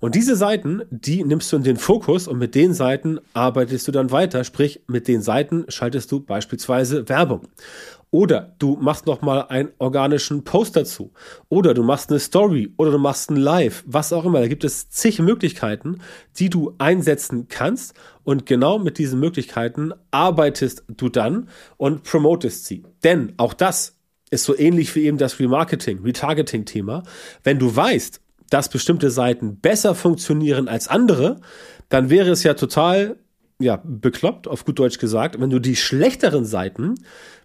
Und 0.00 0.16
diese 0.16 0.36
Seiten, 0.36 0.82
die 0.90 1.24
nimmst 1.24 1.50
du 1.52 1.56
in 1.56 1.62
den 1.62 1.76
Fokus 1.76 2.28
und 2.28 2.38
mit 2.38 2.54
den 2.54 2.74
Seiten 2.74 3.20
arbeitest 3.32 3.88
du 3.88 3.92
dann 3.92 4.10
weiter, 4.10 4.44
sprich 4.44 4.82
mit 4.86 5.08
den 5.08 5.22
Seiten 5.22 5.64
schaltest 5.68 6.12
du 6.12 6.20
beispielsweise 6.20 7.08
Werbung. 7.08 7.48
Oder 8.14 8.54
du 8.60 8.76
machst 8.80 9.06
nochmal 9.06 9.46
einen 9.48 9.70
organischen 9.78 10.44
Post 10.44 10.76
dazu. 10.76 11.12
Oder 11.48 11.74
du 11.74 11.82
machst 11.82 12.10
eine 12.10 12.20
Story. 12.20 12.72
Oder 12.76 12.92
du 12.92 12.98
machst 12.98 13.28
ein 13.28 13.34
Live. 13.34 13.82
Was 13.88 14.12
auch 14.12 14.24
immer. 14.24 14.38
Da 14.38 14.46
gibt 14.46 14.62
es 14.62 14.88
zig 14.88 15.18
Möglichkeiten, 15.18 15.98
die 16.36 16.48
du 16.48 16.76
einsetzen 16.78 17.48
kannst. 17.48 17.94
Und 18.22 18.46
genau 18.46 18.78
mit 18.78 18.98
diesen 18.98 19.18
Möglichkeiten 19.18 19.92
arbeitest 20.12 20.84
du 20.86 21.08
dann 21.08 21.48
und 21.76 22.04
promotest 22.04 22.66
sie. 22.66 22.84
Denn 23.02 23.32
auch 23.36 23.52
das 23.52 23.96
ist 24.30 24.44
so 24.44 24.56
ähnlich 24.56 24.94
wie 24.94 25.06
eben 25.06 25.18
das 25.18 25.40
Remarketing, 25.40 26.04
Retargeting-Thema. 26.04 27.02
Wenn 27.42 27.58
du 27.58 27.74
weißt, 27.74 28.20
dass 28.48 28.68
bestimmte 28.68 29.10
Seiten 29.10 29.56
besser 29.56 29.96
funktionieren 29.96 30.68
als 30.68 30.86
andere, 30.86 31.40
dann 31.88 32.10
wäre 32.10 32.30
es 32.30 32.44
ja 32.44 32.54
total 32.54 33.16
ja, 33.64 33.80
bekloppt, 33.82 34.46
auf 34.46 34.64
gut 34.64 34.78
Deutsch 34.78 34.98
gesagt, 34.98 35.40
wenn 35.40 35.50
du 35.50 35.58
die 35.58 35.76
schlechteren 35.76 36.44
Seiten 36.44 36.94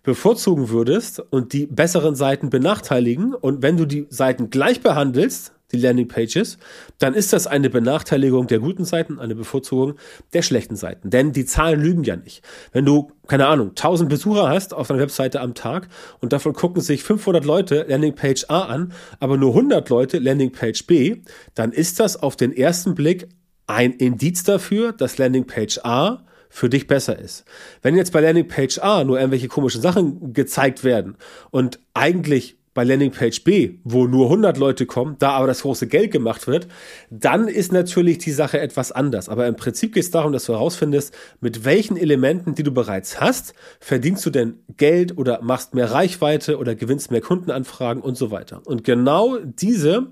bevorzugen 0.03 0.69
würdest 0.69 1.19
und 1.31 1.53
die 1.53 1.65
besseren 1.65 2.15
Seiten 2.15 2.49
benachteiligen 2.49 3.33
und 3.33 3.61
wenn 3.61 3.77
du 3.77 3.85
die 3.85 4.05
Seiten 4.09 4.49
gleich 4.49 4.81
behandelst, 4.81 5.53
die 5.71 5.77
Landingpages, 5.77 6.57
dann 6.97 7.13
ist 7.13 7.31
das 7.31 7.47
eine 7.47 7.69
Benachteiligung 7.69 8.47
der 8.47 8.59
guten 8.59 8.85
Seiten, 8.85 9.19
eine 9.19 9.35
Bevorzugung 9.35 9.95
der 10.33 10.41
schlechten 10.41 10.75
Seiten. 10.75 11.09
Denn 11.09 11.31
die 11.31 11.45
Zahlen 11.45 11.79
lügen 11.79 12.03
ja 12.03 12.15
nicht. 12.15 12.43
Wenn 12.71 12.85
du, 12.85 13.11
keine 13.27 13.47
Ahnung, 13.47 13.69
1000 13.69 14.09
Besucher 14.09 14.49
hast 14.49 14.73
auf 14.73 14.87
deiner 14.87 14.99
Webseite 14.99 15.41
am 15.41 15.53
Tag 15.53 15.87
und 16.21 16.33
davon 16.33 16.53
gucken 16.53 16.81
sich 16.81 17.03
500 17.03 17.45
Leute 17.45 17.85
Landingpage 17.87 18.45
A 18.49 18.63
an, 18.63 18.93
aber 19.19 19.37
nur 19.37 19.51
100 19.51 19.87
Leute 19.89 20.17
Landingpage 20.17 20.87
B, 20.87 21.17
dann 21.53 21.71
ist 21.71 21.99
das 21.99 22.17
auf 22.17 22.35
den 22.35 22.51
ersten 22.51 22.95
Blick 22.95 23.27
ein 23.69 23.93
Indiz 23.93 24.43
dafür, 24.43 24.93
dass 24.93 25.19
Landingpage 25.19 25.79
A 25.83 26.23
für 26.49 26.69
dich 26.69 26.87
besser 26.87 27.19
ist. 27.19 27.45
Wenn 27.83 27.95
jetzt 27.95 28.11
bei 28.11 28.19
Landingpage 28.19 28.79
A 28.79 29.03
nur 29.03 29.19
irgendwelche 29.19 29.47
komischen 29.47 29.81
Sachen 29.81 30.33
gezeigt 30.33 30.83
werden 30.83 31.15
und 31.51 31.79
eigentlich 31.93 32.57
bei 32.73 32.83
Landingpage 32.83 33.43
B, 33.43 33.75
wo 33.83 34.07
nur 34.07 34.25
100 34.25 34.57
Leute 34.57 34.87
kommen, 34.87 35.17
da 35.19 35.31
aber 35.31 35.45
das 35.45 35.61
große 35.61 35.85
Geld 35.85 36.11
gemacht 36.11 36.47
wird, 36.47 36.67
dann 37.11 37.47
ist 37.47 37.71
natürlich 37.71 38.17
die 38.17 38.31
Sache 38.31 38.59
etwas 38.59 38.91
anders. 38.91 39.29
Aber 39.29 39.45
im 39.45 39.55
Prinzip 39.55 39.93
geht 39.93 40.03
es 40.03 40.11
darum, 40.11 40.31
dass 40.31 40.45
du 40.45 40.53
herausfindest, 40.53 41.13
mit 41.39 41.65
welchen 41.65 41.97
Elementen, 41.97 42.55
die 42.55 42.63
du 42.63 42.71
bereits 42.71 43.19
hast, 43.19 43.53
verdienst 43.79 44.25
du 44.25 44.31
denn 44.31 44.59
Geld 44.77 45.15
oder 45.17 45.41
machst 45.43 45.75
mehr 45.75 45.91
Reichweite 45.91 46.57
oder 46.57 46.73
gewinnst 46.73 47.11
mehr 47.11 47.21
Kundenanfragen 47.21 48.01
und 48.01 48.17
so 48.17 48.31
weiter. 48.31 48.61
Und 48.65 48.83
genau 48.83 49.37
diese 49.37 50.07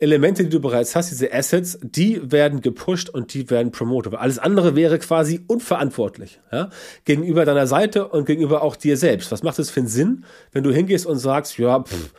Elemente, 0.00 0.44
die 0.44 0.50
du 0.50 0.60
bereits 0.60 0.96
hast, 0.96 1.10
diese 1.10 1.32
Assets, 1.32 1.78
die 1.82 2.32
werden 2.32 2.62
gepusht 2.62 3.10
und 3.10 3.34
die 3.34 3.50
werden 3.50 3.70
promoted. 3.70 4.14
Alles 4.14 4.38
andere 4.38 4.74
wäre 4.74 4.98
quasi 4.98 5.44
unverantwortlich 5.46 6.40
ja? 6.50 6.70
gegenüber 7.04 7.44
deiner 7.44 7.66
Seite 7.66 8.08
und 8.08 8.24
gegenüber 8.24 8.62
auch 8.62 8.76
dir 8.76 8.96
selbst. 8.96 9.30
Was 9.30 9.42
macht 9.42 9.58
es 9.58 9.70
für 9.70 9.80
einen 9.80 9.88
Sinn, 9.88 10.24
wenn 10.52 10.64
du 10.64 10.72
hingehst 10.72 11.04
und 11.04 11.18
sagst, 11.18 11.58
ja, 11.58 11.82
pff, 11.82 12.12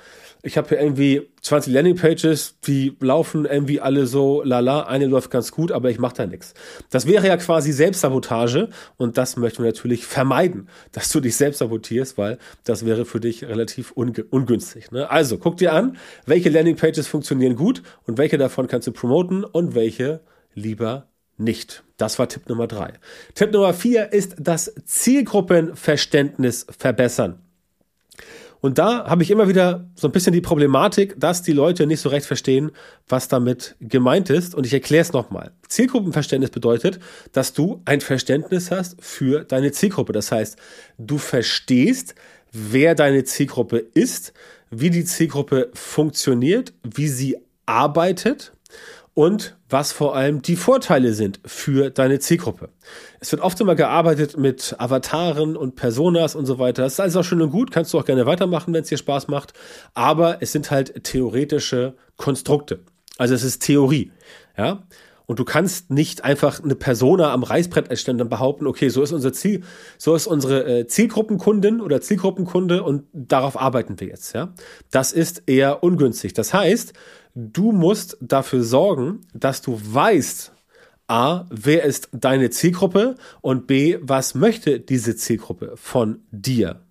ich 0.44 0.58
habe 0.58 0.70
hier 0.70 0.80
irgendwie 0.80 1.30
20 1.42 1.74
Landingpages, 1.74 2.60
die 2.66 2.96
laufen 3.00 3.46
irgendwie 3.46 3.80
alle 3.80 4.08
so 4.08 4.42
lala, 4.44 4.82
eine 4.84 5.06
läuft 5.06 5.30
ganz 5.30 5.52
gut, 5.52 5.72
aber 5.72 5.90
ich 5.90 6.00
mache 6.00 6.16
da 6.16 6.26
nichts. 6.26 6.54
Das 6.90 7.06
wäre 7.06 7.28
ja 7.28 7.38
quasi 7.38 7.72
Selbstsabotage 7.72 8.70
und 8.98 9.18
das 9.18 9.38
möchten 9.38 9.64
wir 9.64 9.70
natürlich 9.70 10.06
vermeiden, 10.06 10.68
dass 10.92 11.10
du 11.10 11.20
dich 11.20 11.36
selbst 11.36 11.60
sabotierst, 11.60 12.18
weil 12.18 12.38
das 12.64 12.86
wäre 12.86 13.06
für 13.06 13.20
dich 13.20 13.44
relativ 13.44 13.92
ungünstig. 13.92 14.92
Ne? 14.92 15.10
Also 15.10 15.38
guck 15.38 15.58
dir 15.58 15.74
an, 15.74 15.98
welche 16.26 16.50
Landingpages 16.50 17.08
funktionieren 17.08 17.56
gut 17.56 17.84
und 18.08 18.18
welche 18.18 18.38
davon 18.38 18.68
kannst 18.68 18.88
du 18.88 18.92
promoten 18.92 19.44
und 19.44 19.76
welche 19.76 20.22
lieber 20.54 21.08
nicht. 21.38 21.84
Das 21.98 22.18
war 22.20 22.28
Tipp 22.28 22.50
Nummer 22.50 22.68
drei. 22.68 22.94
Tipp 23.36 23.52
Nummer 23.52 23.74
vier 23.74 24.12
ist 24.12 24.36
das 24.40 24.74
Zielgruppenverständnis 24.86 26.66
verbessern. 26.78 27.40
Und 28.62 28.78
da 28.78 29.06
habe 29.06 29.24
ich 29.24 29.32
immer 29.32 29.48
wieder 29.48 29.90
so 29.96 30.08
ein 30.08 30.12
bisschen 30.12 30.34
die 30.34 30.42
Problematik, 30.42 31.20
dass 31.20 31.42
die 31.42 31.52
Leute 31.52 31.88
nicht 31.88 32.00
so 32.00 32.10
recht 32.10 32.28
verstehen, 32.28 32.72
was 33.10 33.28
damit 33.28 33.76
gemeint 33.80 34.30
ist. 34.30 34.54
Und 34.54 34.68
ich 34.68 34.74
erkläre 34.74 35.02
es 35.02 35.14
nochmal. 35.14 35.52
Zielgruppenverständnis 35.68 36.52
bedeutet, 36.52 37.00
dass 37.34 37.54
du 37.54 37.82
ein 37.86 38.02
Verständnis 38.02 38.70
hast 38.70 39.02
für 39.04 39.44
deine 39.44 39.72
Zielgruppe. 39.72 40.14
Das 40.14 40.32
heißt, 40.32 40.58
du 41.00 41.18
verstehst, 41.18 42.14
wer 42.52 42.94
deine 42.94 43.24
Zielgruppe 43.24 43.78
ist, 43.78 44.34
wie 44.70 44.92
die 44.92 45.06
Zielgruppe 45.06 45.72
funktioniert, 45.74 46.74
wie 46.84 47.08
sie 47.08 47.38
arbeitet 47.66 48.54
und 49.14 49.58
was 49.70 49.92
vor 49.92 50.16
allem 50.16 50.42
die 50.42 50.56
Vorteile 50.56 51.14
sind 51.14 51.40
für 51.46 51.90
deine 51.90 52.20
Zielgruppe. 52.20 52.70
Es 53.20 53.32
wird 53.32 53.42
oft 53.42 53.60
immer 53.60 53.76
gearbeitet 53.76 54.38
mit 54.38 54.76
Avataren 54.78 55.58
und 55.58 55.76
Personas 55.76 56.36
und 56.36 56.46
so 56.46 56.60
weiter. 56.60 56.84
Das 56.84 56.94
ist 56.94 57.00
alles 57.00 57.16
auch 57.16 57.24
schön 57.24 57.42
und 57.42 57.52
gut, 57.52 57.72
kannst 57.72 57.94
du 57.94 58.00
auch 58.00 58.06
gerne 58.06 58.26
weitermachen, 58.26 58.74
wenn 58.74 58.84
es 58.84 58.90
dir 58.90 58.98
Spaß 58.98 59.28
macht. 59.28 59.54
Aber 59.94 60.42
es 60.42 60.52
sind 60.52 60.72
halt 60.72 61.04
theoretische 61.04 61.96
Konstrukte. 62.16 62.80
Also 63.18 63.34
es 63.34 63.44
ist 63.44 63.62
Theorie. 63.62 64.12
Ja. 64.58 64.84
Und 65.26 65.40
du 65.40 65.46
kannst 65.46 65.92
nicht 65.92 66.26
einfach 66.26 66.62
eine 66.62 66.76
Persona 66.76 67.32
am 67.32 67.44
Reißbrett 67.44 67.90
erstellen 67.90 68.20
und 68.20 68.30
behaupten, 68.30 68.68
okay, 68.68 68.90
so 68.90 69.02
ist 69.02 69.14
unser 69.14 69.32
Ziel, 69.32 69.64
so 69.98 70.14
ist 70.14 70.28
unsere 70.28 70.80
äh, 70.80 70.88
Zielgruppenkundin 70.88 71.80
oder 71.80 72.02
Zielgruppenkunde 72.02 72.84
und 72.84 73.06
darauf 73.14 73.58
arbeiten 73.58 74.00
wir 74.00 74.08
jetzt, 74.08 74.34
ja. 74.34 74.54
Das 74.90 75.14
ist 75.14 75.44
eher 75.46 75.84
ungünstig. 75.84 76.34
Das 76.34 76.54
heißt, 76.54 76.92
du 77.36 77.72
musst 77.72 78.18
dafür 78.22 78.64
sorgen, 78.64 79.22
dass 79.34 79.62
du 79.62 79.80
weißt, 79.82 80.52
A, 81.08 81.46
wer 81.50 81.84
ist 81.84 82.10
deine 82.14 82.50
Zielgruppe 82.52 83.16
und 83.42 83.68
B, 83.68 83.98
was 84.02 84.34
möchte 84.34 84.80
diese 84.80 85.16
Zielgruppe 85.16 85.74
von 85.76 86.24
dir? 86.32 86.82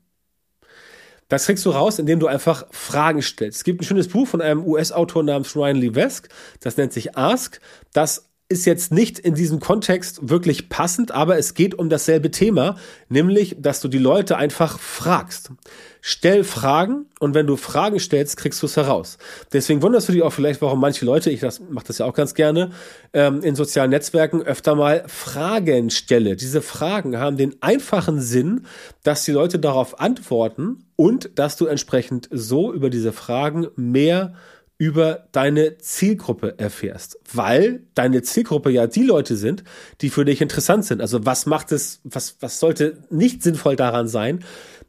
Das 1.29 1.47
kriegst 1.47 1.65
du 1.65 1.71
raus, 1.71 1.99
indem 1.99 2.19
du 2.19 2.27
einfach 2.27 2.67
Fragen 2.71 3.23
stellst. 3.23 3.59
Es 3.59 3.65
gibt 3.65 3.81
ein 3.81 3.85
schönes 3.85 4.09
Buch 4.09 4.27
von 4.27 4.43
einem 4.43 4.65
US-Autor 4.65 5.23
namens 5.23 5.55
Ryan 5.55 5.77
Levesque, 5.77 6.29
das 6.59 6.77
nennt 6.77 6.93
sich 6.93 7.17
Ask. 7.17 7.61
Das 7.93 8.30
ist 8.51 8.67
jetzt 8.67 8.93
nicht 8.93 9.21
in 9.21 9.35
diesem 9.35 9.61
Kontext 9.61 10.29
wirklich 10.29 10.69
passend, 10.69 11.13
aber 11.13 11.39
es 11.39 11.55
geht 11.55 11.79
um 11.79 11.89
dasselbe 11.89 12.33
Thema, 12.33 12.77
nämlich, 13.09 13.57
dass 13.61 13.81
du 13.81 13.87
die 13.87 13.99
Leute 13.99 14.37
einfach 14.37 14.81
fragst. 14.81 15.53
Stell 16.01 16.43
Fragen 16.43 17.07
und 17.21 17.35
wenn 17.35 17.47
du 17.47 17.57
Fragen 17.57 18.01
stellst, 18.01 18.37
kriegst 18.37 18.61
du 18.61 18.67
es 18.67 18.77
heraus. 18.77 19.19
Deswegen 19.53 19.83
wunderst 19.83 20.09
du 20.09 20.13
dich 20.13 20.23
auch 20.23 20.33
vielleicht, 20.33 20.61
warum 20.63 20.81
manche 20.81 21.05
Leute, 21.05 21.31
ich 21.31 21.43
mache 21.43 21.87
das 21.87 21.99
ja 21.99 22.07
auch 22.07 22.15
ganz 22.15 22.35
gerne, 22.35 22.73
ähm, 23.13 23.41
in 23.45 23.55
sozialen 23.55 23.91
Netzwerken 23.91 24.43
öfter 24.43 24.75
mal 24.75 25.05
Fragen 25.07 25.91
stelle. 25.91 26.35
Diese 26.35 26.61
Fragen 26.61 27.19
haben 27.19 27.37
den 27.37 27.55
einfachen 27.61 28.21
Sinn, 28.21 28.67
dass 29.05 29.25
die 29.25 29.33
Leute 29.33 29.61
darauf 29.61 30.01
antworten 30.01 30.87
und 30.97 31.39
dass 31.39 31.57
du 31.57 31.67
entsprechend 31.67 32.29
so 32.33 32.73
über 32.73 32.91
diese 32.91 33.13
Fragen 33.13 33.69
mehr 33.77 34.35
über 34.81 35.27
deine 35.33 35.77
Zielgruppe 35.77 36.55
erfährst, 36.59 37.19
weil 37.35 37.83
deine 37.95 38.23
Zielgruppe 38.23 38.71
ja 38.71 38.87
die 38.87 39.03
Leute 39.03 39.37
sind, 39.37 39.63
die 40.01 40.09
für 40.09 40.25
dich 40.25 40.41
interessant 40.41 40.87
sind. 40.87 41.03
Also 41.03 41.27
was 41.27 41.45
macht 41.45 41.71
es, 41.71 42.01
was, 42.03 42.39
was 42.41 42.61
sollte 42.61 42.97
nicht 43.11 43.43
sinnvoll 43.43 43.77
daran 43.77 44.09
sein, 44.09 44.43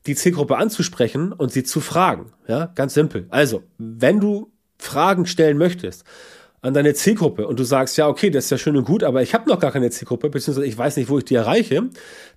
die 0.05 0.15
Zielgruppe 0.15 0.55
anzusprechen 0.55 1.33
und 1.33 1.51
sie 1.51 1.65
zu 1.65 1.81
fragen? 1.81 2.31
Ja, 2.47 2.67
ganz 2.67 2.93
simpel. 2.93 3.25
Also, 3.31 3.63
wenn 3.77 4.21
du 4.21 4.53
Fragen 4.77 5.25
stellen 5.25 5.57
möchtest, 5.57 6.05
an 6.61 6.75
deine 6.75 6.93
Zielgruppe 6.93 7.47
und 7.47 7.59
du 7.59 7.63
sagst, 7.63 7.97
ja, 7.97 8.07
okay, 8.07 8.29
das 8.29 8.45
ist 8.45 8.51
ja 8.51 8.57
schön 8.57 8.77
und 8.77 8.85
gut, 8.85 9.03
aber 9.03 9.23
ich 9.23 9.33
habe 9.33 9.49
noch 9.49 9.59
gar 9.59 9.71
keine 9.71 9.89
Zielgruppe, 9.89 10.29
beziehungsweise 10.29 10.67
ich 10.67 10.77
weiß 10.77 10.95
nicht, 10.97 11.09
wo 11.09 11.17
ich 11.17 11.25
die 11.25 11.35
erreiche, 11.35 11.89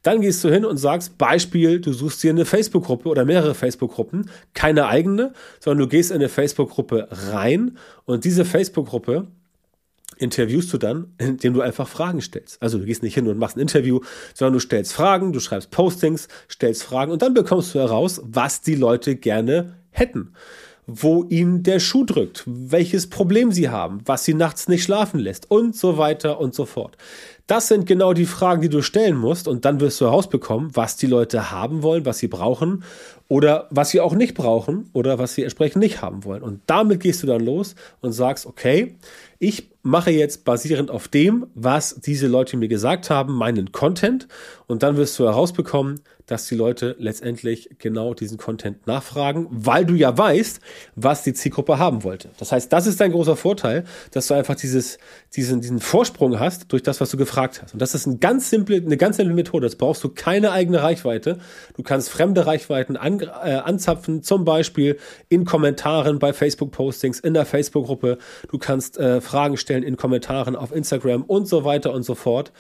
dann 0.03 0.23
gehst 0.23 0.43
du 0.43 0.51
hin 0.51 0.65
und 0.65 0.79
sagst, 0.79 1.19
Beispiel, 1.19 1.81
du 1.81 1.93
suchst 1.93 2.23
dir 2.23 2.31
eine 2.31 2.47
Facebook-Gruppe 2.47 3.09
oder 3.09 3.27
mehrere 3.27 3.55
Facebook-Gruppen, 3.55 4.31
keine 4.55 4.87
eigene, 4.87 5.35
sondern 5.61 5.87
du 5.87 5.89
gehst 5.89 6.11
in 6.11 6.17
eine 6.17 6.31
Facebook-Gruppe 6.31 7.09
rein 7.11 7.77
und 8.07 8.25
diese 8.25 8.47
Facebook-Gruppe 8.47 9.29
interviewst 10.17 10.73
du 10.73 10.79
dann, 10.79 11.13
indem 11.19 11.53
du 11.53 11.61
einfach 11.61 11.89
Fragen 11.89 12.23
stellst. 12.23 12.63
Also 12.63 12.79
du 12.79 12.87
gehst 12.87 13.03
nicht 13.03 13.15
hin 13.15 13.27
und 13.29 13.37
machst 13.37 13.57
ein 13.57 13.61
Interview, 13.61 14.01
sondern 14.33 14.55
du 14.55 14.61
stellst 14.61 14.95
Fragen, 14.95 15.33
du 15.33 15.41
schreibst 15.41 15.71
Postings, 15.71 16.29
stellst 16.51 16.83
Fragen 16.83 17.13
und 17.13 17.21
dann 17.21 17.35
bekommst 17.35 17.75
du 17.75 17.81
heraus, 17.81 18.23
was 18.25 18.63
die 18.63 18.77
Leute 18.77 19.17
gerne 19.17 19.75
hätten 19.91 20.33
wo 20.87 21.25
ihnen 21.25 21.63
der 21.63 21.81
Schuh 21.81 22.05
drückt, 22.05 22.45
welches 22.47 23.09
Problem 23.09 23.53
sie 23.53 23.69
haben, 23.69 24.01
was 24.05 24.25
sie 24.25 24.35
nachts 24.35 24.69
nicht 24.69 24.83
schlafen 24.83 25.19
lässt 25.19 25.51
und 25.51 25.77
so 25.77 25.99
weiter 25.99 26.41
und 26.41 26.55
so 26.55 26.67
fort. 26.67 26.97
Das 27.47 27.69
sind 27.69 27.87
genau 27.87 28.15
die 28.15 28.25
Fragen, 28.25 28.63
die 28.63 28.71
du 28.71 28.81
stellen 28.81 29.17
musst 29.17 29.49
und 29.49 29.65
dann 29.65 29.81
wirst 29.81 30.01
du 30.01 30.07
herausbekommen, 30.07 30.71
was 30.75 30.97
die 30.97 31.07
Leute 31.07 31.51
haben 31.51 31.83
wollen, 31.83 32.07
was 32.07 32.19
sie 32.19 32.29
brauchen 32.29 32.85
oder 33.29 33.69
was 33.71 33.91
sie 33.91 34.01
auch 34.01 34.15
nicht 34.15 34.35
brauchen 34.35 34.89
oder 34.93 35.19
was 35.19 35.35
sie 35.35 35.43
entsprechend 35.43 35.83
nicht 35.83 36.01
haben 36.01 36.25
wollen. 36.25 36.43
Und 36.43 36.63
damit 36.67 37.01
gehst 37.01 37.23
du 37.23 37.27
dann 37.27 37.45
los 37.45 37.75
und 38.01 38.13
sagst, 38.13 38.47
okay, 38.47 38.97
ich 39.39 39.74
mache 39.85 40.11
jetzt 40.11 40.45
basierend 40.45 40.91
auf 40.91 41.09
dem, 41.09 41.47
was 41.55 42.01
diese 42.01 42.27
Leute 42.27 42.57
mir 42.57 42.69
gesagt 42.69 43.11
haben, 43.11 43.35
meinen 43.35 43.71
Content 43.71 44.27
und 44.67 44.83
dann 44.83 44.97
wirst 44.97 45.19
du 45.19 45.25
herausbekommen, 45.25 46.01
dass 46.27 46.47
die 46.47 46.55
Leute 46.55 46.97
letztendlich 46.99 47.69
genau 47.79 48.15
diesen 48.15 48.39
Content 48.39 48.87
nachfragen, 48.87 49.47
weil 49.51 49.85
du 49.85 49.95
ja 49.95 50.17
weißt, 50.17 50.61
was 50.95 51.23
die 51.23 51.35
Zielgruppe 51.35 51.79
haben 51.79 52.03
wollte. 52.03 52.31
Das 52.39 52.51
heißt, 52.51 52.73
das 52.73 52.87
ist 52.87 53.01
dein 53.01 53.13
großer 53.13 53.37
Vorteil, 53.37 53.85
dass 54.11 54.29
du 54.29 54.35
einfach 54.35 54.55
dieses, 54.55 54.99
diesen, 55.37 55.61
diesen 55.61 55.81
Vorsprung 55.81 56.41
hast 56.41 56.73
durch 56.73 56.83
das, 56.83 57.01
was 57.01 57.11
du 57.11 57.19
gefragt 57.19 57.61
hast. 57.63 57.75
Und 57.75 57.83
das 57.83 57.95
ist 57.95 58.07
eine 58.07 58.17
ganz 58.17 58.49
simple, 58.49 58.77
eine 58.77 58.97
ganz 58.97 59.19
simple 59.19 59.35
Methode. 59.35 59.67
Das 59.67 59.77
brauchst 59.77 60.03
du 60.03 60.09
keine 60.09 60.53
eigene 60.53 60.83
Reichweite. 60.83 61.39
Du 61.77 61.83
kannst 61.83 62.09
fremde 62.09 62.47
Reichweiten 62.47 62.97
an, 62.97 63.21
äh, 63.21 63.27
anzapfen, 63.57 64.23
zum 64.23 64.47
Beispiel 64.47 64.99
in 65.29 65.45
Kommentaren 65.45 66.19
bei 66.19 66.33
Facebook-Postings, 66.33 67.21
in 67.21 67.35
der 67.35 67.45
Facebook-Gruppe. 67.45 68.17
Du 68.49 68.57
kannst 68.57 68.97
äh, 68.97 69.21
Fragen 69.21 69.59
stellen 69.59 69.74
in 69.83 69.97
Kommentaren 69.97 70.57
auf 70.57 70.75
Instagram 70.75 71.23
und 71.25 71.47
so 71.49 71.65
weiter 71.65 71.93
und 71.93 72.05
so 72.05 72.15
fort. 72.15 72.53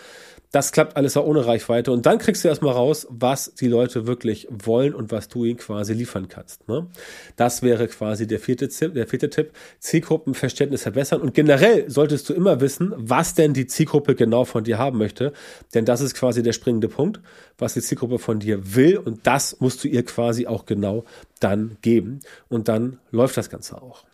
Das 0.54 0.70
klappt 0.70 0.96
alles 0.96 1.16
auch 1.16 1.26
ohne 1.26 1.44
Reichweite. 1.44 1.90
Und 1.90 2.06
dann 2.06 2.18
kriegst 2.18 2.44
du 2.44 2.48
erstmal 2.48 2.74
raus, 2.74 3.08
was 3.10 3.54
die 3.54 3.66
Leute 3.66 4.06
wirklich 4.06 4.46
wollen 4.52 4.94
und 4.94 5.10
was 5.10 5.26
du 5.26 5.44
ihnen 5.44 5.56
quasi 5.56 5.94
liefern 5.94 6.28
kannst. 6.28 6.68
Ne? 6.68 6.86
Das 7.34 7.62
wäre 7.62 7.88
quasi 7.88 8.28
der 8.28 8.38
vierte, 8.38 8.68
Tipp, 8.68 8.94
der 8.94 9.08
vierte 9.08 9.30
Tipp. 9.30 9.50
Zielgruppenverständnis 9.80 10.82
verbessern. 10.82 11.22
Und 11.22 11.34
generell 11.34 11.90
solltest 11.90 12.28
du 12.28 12.34
immer 12.34 12.60
wissen, 12.60 12.94
was 12.96 13.34
denn 13.34 13.52
die 13.52 13.66
Zielgruppe 13.66 14.14
genau 14.14 14.44
von 14.44 14.62
dir 14.62 14.78
haben 14.78 14.96
möchte. 14.96 15.32
Denn 15.74 15.86
das 15.86 16.00
ist 16.00 16.14
quasi 16.14 16.44
der 16.44 16.52
springende 16.52 16.86
Punkt, 16.86 17.18
was 17.58 17.74
die 17.74 17.80
Zielgruppe 17.80 18.20
von 18.20 18.38
dir 18.38 18.76
will. 18.76 18.98
Und 18.98 19.26
das 19.26 19.58
musst 19.58 19.82
du 19.82 19.88
ihr 19.88 20.04
quasi 20.04 20.46
auch 20.46 20.66
genau 20.66 21.02
dann 21.40 21.78
geben. 21.82 22.20
Und 22.48 22.68
dann 22.68 23.00
läuft 23.10 23.36
das 23.36 23.50
Ganze 23.50 23.82
auch. 23.82 24.04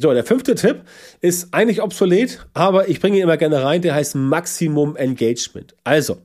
So, 0.00 0.12
der 0.12 0.22
fünfte 0.22 0.54
Tipp 0.54 0.82
ist 1.20 1.52
eigentlich 1.52 1.82
obsolet, 1.82 2.46
aber 2.54 2.88
ich 2.88 3.00
bringe 3.00 3.16
ihn 3.16 3.24
immer 3.24 3.36
gerne 3.36 3.64
rein, 3.64 3.82
der 3.82 3.96
heißt 3.96 4.14
Maximum 4.14 4.94
Engagement. 4.94 5.74
Also, 5.82 6.18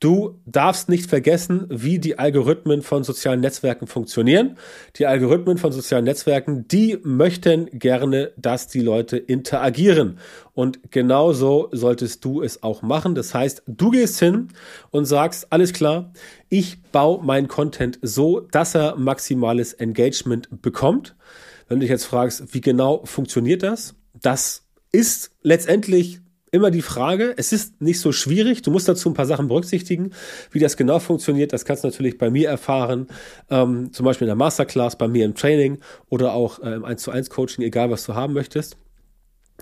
du 0.00 0.40
darfst 0.46 0.88
nicht 0.88 1.08
vergessen, 1.08 1.68
wie 1.70 2.00
die 2.00 2.18
Algorithmen 2.18 2.82
von 2.82 3.04
sozialen 3.04 3.38
Netzwerken 3.38 3.86
funktionieren. 3.86 4.58
Die 4.96 5.06
Algorithmen 5.06 5.58
von 5.58 5.70
sozialen 5.70 6.06
Netzwerken, 6.06 6.66
die 6.66 6.98
möchten 7.04 7.66
gerne, 7.78 8.32
dass 8.36 8.66
die 8.66 8.80
Leute 8.80 9.16
interagieren. 9.16 10.18
Und 10.52 10.90
genauso 10.90 11.68
solltest 11.70 12.24
du 12.24 12.42
es 12.42 12.64
auch 12.64 12.82
machen. 12.82 13.14
Das 13.14 13.32
heißt, 13.32 13.62
du 13.68 13.92
gehst 13.92 14.18
hin 14.18 14.48
und 14.90 15.04
sagst, 15.04 15.52
alles 15.52 15.72
klar, 15.72 16.12
ich 16.48 16.82
baue 16.90 17.24
meinen 17.24 17.46
Content 17.46 18.00
so, 18.02 18.40
dass 18.40 18.74
er 18.74 18.96
maximales 18.96 19.72
Engagement 19.72 20.48
bekommt. 20.62 21.14
Wenn 21.68 21.78
du 21.78 21.82
dich 21.82 21.90
jetzt 21.90 22.04
fragst, 22.04 22.54
wie 22.54 22.60
genau 22.60 23.04
funktioniert 23.04 23.62
das? 23.62 23.94
Das 24.20 24.66
ist 24.92 25.32
letztendlich 25.42 26.20
immer 26.54 26.70
die 26.70 26.82
Frage. 26.82 27.34
Es 27.36 27.52
ist 27.52 27.82
nicht 27.82 27.98
so 27.98 28.12
schwierig. 28.12 28.62
Du 28.62 28.70
musst 28.70 28.88
dazu 28.88 29.10
ein 29.10 29.14
paar 29.14 29.26
Sachen 29.26 29.48
berücksichtigen. 29.48 30.12
Wie 30.52 30.60
das 30.60 30.76
genau 30.76 31.00
funktioniert, 31.00 31.52
das 31.52 31.64
kannst 31.64 31.82
du 31.82 31.88
natürlich 31.88 32.16
bei 32.16 32.30
mir 32.30 32.48
erfahren. 32.48 33.08
Ähm, 33.50 33.92
zum 33.92 34.04
Beispiel 34.06 34.26
in 34.26 34.28
der 34.30 34.36
Masterclass, 34.36 34.96
bei 34.96 35.08
mir 35.08 35.24
im 35.24 35.34
Training 35.34 35.80
oder 36.08 36.32
auch 36.32 36.60
äh, 36.60 36.74
im 36.74 36.84
1 36.84 37.02
zu 37.02 37.10
1 37.10 37.28
Coaching, 37.28 37.64
egal 37.64 37.90
was 37.90 38.06
du 38.06 38.14
haben 38.14 38.34
möchtest. 38.34 38.76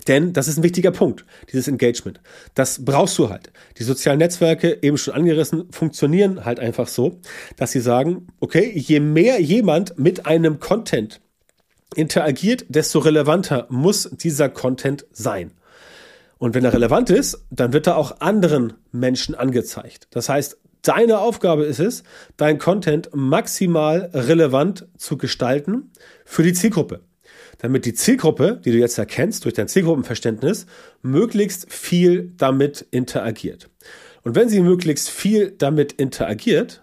Denn 0.06 0.34
das 0.34 0.48
ist 0.48 0.58
ein 0.58 0.62
wichtiger 0.62 0.90
Punkt, 0.90 1.24
dieses 1.50 1.66
Engagement. 1.66 2.20
Das 2.54 2.84
brauchst 2.84 3.18
du 3.18 3.30
halt. 3.30 3.52
Die 3.78 3.84
sozialen 3.84 4.18
Netzwerke, 4.18 4.78
eben 4.82 4.98
schon 4.98 5.14
angerissen, 5.14 5.72
funktionieren 5.72 6.44
halt 6.44 6.60
einfach 6.60 6.88
so, 6.88 7.20
dass 7.56 7.72
sie 7.72 7.80
sagen, 7.80 8.26
okay, 8.40 8.70
je 8.74 9.00
mehr 9.00 9.40
jemand 9.40 9.98
mit 9.98 10.26
einem 10.26 10.60
Content 10.60 11.21
interagiert, 11.94 12.64
desto 12.68 12.98
relevanter 12.98 13.66
muss 13.70 14.10
dieser 14.10 14.48
Content 14.48 15.06
sein. 15.12 15.52
Und 16.38 16.54
wenn 16.54 16.64
er 16.64 16.72
relevant 16.72 17.08
ist, 17.08 17.46
dann 17.50 17.72
wird 17.72 17.86
er 17.86 17.96
auch 17.96 18.20
anderen 18.20 18.74
Menschen 18.90 19.34
angezeigt. 19.34 20.08
Das 20.10 20.28
heißt, 20.28 20.58
deine 20.82 21.18
Aufgabe 21.18 21.64
ist 21.64 21.78
es, 21.78 22.02
dein 22.36 22.58
Content 22.58 23.10
maximal 23.14 24.10
relevant 24.12 24.88
zu 24.96 25.16
gestalten 25.16 25.92
für 26.24 26.42
die 26.42 26.52
Zielgruppe. 26.52 27.00
Damit 27.58 27.84
die 27.84 27.94
Zielgruppe, 27.94 28.60
die 28.64 28.72
du 28.72 28.78
jetzt 28.78 28.98
erkennst 28.98 29.44
durch 29.44 29.54
dein 29.54 29.68
Zielgruppenverständnis, 29.68 30.66
möglichst 31.00 31.72
viel 31.72 32.32
damit 32.36 32.86
interagiert. 32.90 33.70
Und 34.24 34.34
wenn 34.34 34.48
sie 34.48 34.60
möglichst 34.60 35.10
viel 35.10 35.52
damit 35.52 35.92
interagiert, 35.92 36.81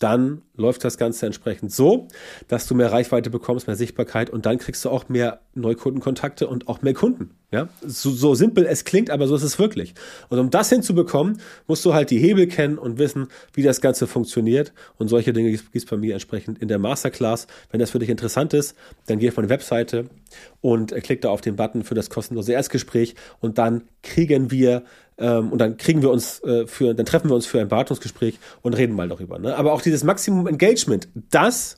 dann 0.00 0.42
läuft 0.56 0.82
das 0.82 0.98
Ganze 0.98 1.26
entsprechend 1.26 1.72
so, 1.72 2.08
dass 2.48 2.66
du 2.66 2.74
mehr 2.74 2.90
Reichweite 2.90 3.30
bekommst, 3.30 3.66
mehr 3.66 3.76
Sichtbarkeit 3.76 4.30
und 4.30 4.46
dann 4.46 4.58
kriegst 4.58 4.84
du 4.84 4.90
auch 4.90 5.08
mehr 5.08 5.40
Neukundenkontakte 5.54 6.48
und 6.48 6.68
auch 6.68 6.82
mehr 6.82 6.94
Kunden. 6.94 7.36
Ja, 7.52 7.68
so, 7.84 8.10
so 8.10 8.34
simpel 8.34 8.64
es 8.64 8.84
klingt, 8.84 9.10
aber 9.10 9.26
so 9.26 9.34
ist 9.34 9.42
es 9.42 9.58
wirklich. 9.58 9.94
Und 10.28 10.38
um 10.38 10.50
das 10.50 10.70
hinzubekommen, 10.70 11.40
musst 11.66 11.84
du 11.84 11.92
halt 11.92 12.10
die 12.10 12.18
Hebel 12.18 12.46
kennen 12.46 12.78
und 12.78 12.98
wissen, 12.98 13.26
wie 13.52 13.62
das 13.62 13.80
Ganze 13.80 14.06
funktioniert. 14.06 14.72
Und 14.98 15.08
solche 15.08 15.32
Dinge 15.32 15.50
gibt 15.50 15.74
es 15.74 15.84
bei 15.84 15.96
mir 15.96 16.12
entsprechend 16.12 16.60
in 16.60 16.68
der 16.68 16.78
Masterclass. 16.78 17.48
Wenn 17.70 17.80
das 17.80 17.90
für 17.90 17.98
dich 17.98 18.08
interessant 18.08 18.54
ist, 18.54 18.76
dann 19.06 19.18
geh 19.18 19.28
auf 19.28 19.36
meine 19.36 19.48
Webseite 19.48 20.06
und 20.60 20.94
klick 21.02 21.22
da 21.22 21.30
auf 21.30 21.40
den 21.40 21.56
Button 21.56 21.82
für 21.82 21.96
das 21.96 22.08
kostenlose 22.08 22.52
Erstgespräch 22.52 23.16
und 23.40 23.58
dann 23.58 23.82
kriegen 24.02 24.52
wir 24.52 24.84
ähm, 25.20 25.52
und 25.52 25.58
dann 25.58 25.76
kriegen 25.76 26.02
wir 26.02 26.10
uns 26.10 26.42
äh, 26.42 26.66
für, 26.66 26.94
dann 26.94 27.06
treffen 27.06 27.28
wir 27.28 27.34
uns 27.34 27.46
für 27.46 27.60
ein 27.60 27.68
Beratungsgespräch 27.68 28.38
und 28.62 28.74
reden 28.74 28.94
mal 28.96 29.08
darüber. 29.08 29.38
Ne? 29.38 29.54
Aber 29.56 29.72
auch 29.72 29.82
dieses 29.82 30.02
Maximum 30.02 30.46
Engagement, 30.46 31.08
das 31.14 31.76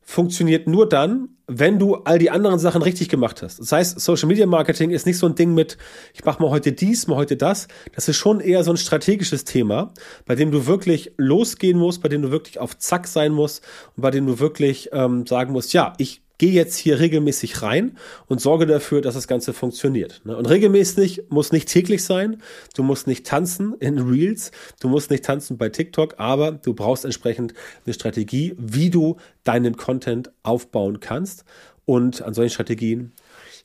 funktioniert 0.00 0.66
nur 0.66 0.88
dann, 0.88 1.28
wenn 1.46 1.78
du 1.78 1.96
all 1.96 2.18
die 2.18 2.30
anderen 2.30 2.58
Sachen 2.58 2.82
richtig 2.82 3.08
gemacht 3.08 3.42
hast. 3.42 3.60
Das 3.60 3.70
heißt, 3.70 4.00
Social 4.00 4.28
Media 4.28 4.46
Marketing 4.46 4.90
ist 4.90 5.06
nicht 5.06 5.18
so 5.18 5.26
ein 5.26 5.34
Ding 5.34 5.54
mit, 5.54 5.78
ich 6.14 6.24
mache 6.24 6.42
mal 6.42 6.50
heute 6.50 6.72
dies, 6.72 7.06
mal 7.06 7.16
heute 7.16 7.36
das. 7.36 7.68
Das 7.94 8.08
ist 8.08 8.16
schon 8.16 8.40
eher 8.40 8.64
so 8.64 8.72
ein 8.72 8.76
strategisches 8.76 9.44
Thema, 9.44 9.92
bei 10.26 10.34
dem 10.34 10.50
du 10.50 10.66
wirklich 10.66 11.12
losgehen 11.16 11.78
musst, 11.78 12.02
bei 12.02 12.08
dem 12.08 12.22
du 12.22 12.30
wirklich 12.30 12.58
auf 12.58 12.78
Zack 12.78 13.06
sein 13.06 13.32
musst 13.32 13.64
und 13.96 14.02
bei 14.02 14.10
dem 14.10 14.26
du 14.26 14.38
wirklich 14.38 14.90
ähm, 14.92 15.26
sagen 15.26 15.52
musst, 15.52 15.72
ja, 15.72 15.92
ich 15.98 16.22
gehe 16.40 16.52
jetzt 16.52 16.76
hier 16.76 16.98
regelmäßig 16.98 17.60
rein 17.60 17.98
und 18.26 18.40
sorge 18.40 18.64
dafür, 18.64 19.02
dass 19.02 19.12
das 19.12 19.28
Ganze 19.28 19.52
funktioniert. 19.52 20.22
Ne? 20.24 20.34
Und 20.34 20.48
regelmäßig 20.48 21.24
muss 21.28 21.52
nicht 21.52 21.68
täglich 21.68 22.02
sein, 22.02 22.40
du 22.74 22.82
musst 22.82 23.06
nicht 23.06 23.26
tanzen 23.26 23.74
in 23.78 23.98
Reels, 23.98 24.50
du 24.80 24.88
musst 24.88 25.10
nicht 25.10 25.22
tanzen 25.22 25.58
bei 25.58 25.68
TikTok, 25.68 26.14
aber 26.16 26.52
du 26.52 26.72
brauchst 26.72 27.04
entsprechend 27.04 27.52
eine 27.84 27.92
Strategie, 27.92 28.54
wie 28.56 28.88
du 28.88 29.18
deinen 29.44 29.76
Content 29.76 30.32
aufbauen 30.42 31.00
kannst. 31.00 31.44
Und 31.84 32.22
an 32.22 32.32
solchen 32.32 32.54
Strategien 32.54 33.12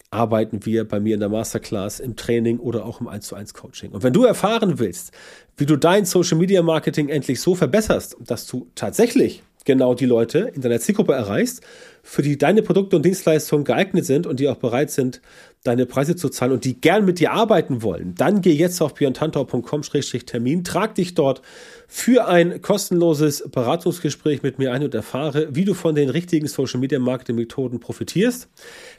arbeiten 0.09 0.65
wir 0.65 0.85
bei 0.85 0.99
mir 0.99 1.13
in 1.13 1.21
der 1.21 1.29
Masterclass, 1.29 2.01
im 2.01 2.17
Training 2.17 2.59
oder 2.59 2.85
auch 2.85 2.99
im 2.99 3.07
1 3.07 3.25
zu 3.25 3.35
1 3.35 3.53
Coaching. 3.53 3.91
Und 3.91 4.03
wenn 4.03 4.11
du 4.11 4.25
erfahren 4.25 4.79
willst, 4.79 5.13
wie 5.55 5.65
du 5.65 5.77
dein 5.77 6.03
Social 6.03 6.37
Media 6.37 6.61
Marketing 6.61 7.07
endlich 7.07 7.39
so 7.39 7.55
verbesserst, 7.55 8.17
dass 8.19 8.45
du 8.47 8.67
tatsächlich 8.75 9.43
genau 9.63 9.95
die 9.95 10.05
Leute 10.05 10.51
in 10.53 10.61
deiner 10.61 10.79
Zielgruppe 10.79 11.13
erreichst, 11.13 11.61
für 12.07 12.21
die 12.21 12.37
deine 12.37 12.61
Produkte 12.61 12.95
und 12.95 13.03
Dienstleistungen 13.03 13.65
geeignet 13.65 14.05
sind 14.05 14.27
und 14.27 14.39
die 14.39 14.47
auch 14.47 14.57
bereit 14.57 14.91
sind, 14.91 15.21
deine 15.63 15.87
Preise 15.87 16.15
zu 16.15 16.29
zahlen 16.29 16.51
und 16.51 16.63
die 16.63 16.79
gern 16.79 17.03
mit 17.03 17.19
dir 17.19 17.31
arbeiten 17.31 17.81
wollen, 17.81 18.13
dann 18.15 18.41
geh 18.41 18.53
jetzt 18.53 18.79
auf 18.79 18.93
björntantau.com-termin, 18.93 20.63
trag 20.63 20.93
dich 20.93 21.15
dort 21.15 21.41
für 21.87 22.27
ein 22.27 22.61
kostenloses 22.61 23.49
Beratungsgespräch 23.49 24.43
mit 24.43 24.59
mir 24.59 24.71
ein 24.71 24.83
und 24.83 24.93
erfahre, 24.93 25.47
wie 25.55 25.65
du 25.65 25.73
von 25.73 25.95
den 25.95 26.09
richtigen 26.09 26.45
Social 26.47 26.79
Media 26.79 26.99
Marketing 26.99 27.37
Methoden 27.37 27.79
profitierst, 27.79 28.49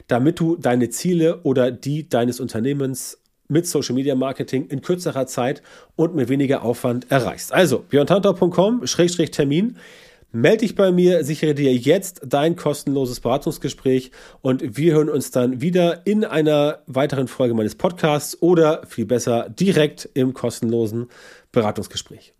damit 0.07 0.41
du 0.41 0.57
deine 0.57 0.89
Ziele 0.89 1.39
oder 1.43 1.71
die 1.71 2.09
deines 2.09 2.41
Unternehmens 2.41 3.17
mit 3.47 3.65
Social 3.67 3.95
Media 3.95 4.15
Marketing 4.15 4.67
in 4.67 4.81
kürzerer 4.81 5.27
Zeit 5.27 5.61
und 5.95 6.13
mit 6.13 6.27
weniger 6.27 6.63
Aufwand 6.63 7.09
erreichst. 7.09 7.53
Also 7.53 7.85
björntantau.com-termin. 7.89 9.77
Meld 10.39 10.61
dich 10.61 10.75
bei 10.75 10.91
mir, 10.91 11.23
sichere 11.23 11.55
dir 11.55 11.73
jetzt 11.73 12.21
dein 12.23 12.55
kostenloses 12.55 13.21
Beratungsgespräch 13.21 14.11
und 14.41 14.77
wir 14.77 14.93
hören 14.93 15.09
uns 15.09 15.31
dann 15.31 15.61
wieder 15.61 16.05
in 16.05 16.23
einer 16.23 16.83
weiteren 16.85 17.27
Folge 17.27 17.55
meines 17.55 17.73
Podcasts 17.73 18.39
oder 18.39 18.85
viel 18.85 19.07
besser 19.07 19.49
direkt 19.49 20.07
im 20.13 20.35
kostenlosen 20.35 21.07
Beratungsgespräch. 21.51 22.35